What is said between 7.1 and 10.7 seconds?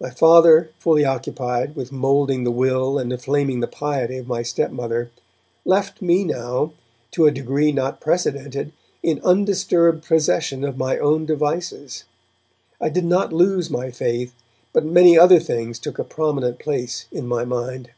to a degree not precedented, in undisturbed possession